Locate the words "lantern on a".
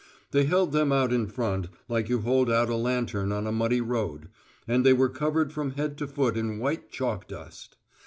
2.75-3.51